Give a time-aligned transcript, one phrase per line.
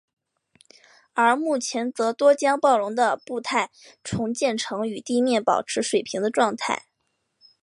[1.13, 3.69] 而目前则多将暴龙的步态
[4.03, 6.87] 重建成与地面保持水平的状态。